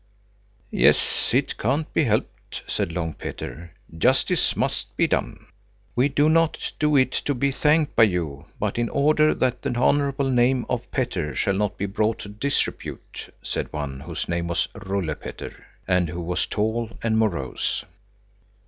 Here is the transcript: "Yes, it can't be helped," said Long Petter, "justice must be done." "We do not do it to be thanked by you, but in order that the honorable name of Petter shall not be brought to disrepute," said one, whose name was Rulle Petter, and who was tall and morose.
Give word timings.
"Yes, 0.71 1.31
it 1.31 1.59
can't 1.59 1.93
be 1.93 2.05
helped," 2.05 2.63
said 2.65 2.91
Long 2.91 3.13
Petter, 3.13 3.69
"justice 3.95 4.55
must 4.55 4.97
be 4.97 5.05
done." 5.05 5.45
"We 5.95 6.09
do 6.09 6.27
not 6.27 6.71
do 6.79 6.95
it 6.95 7.11
to 7.11 7.35
be 7.35 7.51
thanked 7.51 7.95
by 7.95 8.05
you, 8.05 8.47
but 8.59 8.79
in 8.79 8.89
order 8.89 9.35
that 9.35 9.61
the 9.61 9.75
honorable 9.75 10.31
name 10.31 10.65
of 10.67 10.89
Petter 10.89 11.35
shall 11.35 11.53
not 11.53 11.77
be 11.77 11.85
brought 11.85 12.17
to 12.21 12.29
disrepute," 12.29 13.31
said 13.43 13.71
one, 13.71 13.99
whose 13.99 14.27
name 14.27 14.47
was 14.47 14.67
Rulle 14.73 15.13
Petter, 15.13 15.67
and 15.87 16.09
who 16.09 16.21
was 16.23 16.47
tall 16.47 16.89
and 17.03 17.19
morose. 17.19 17.83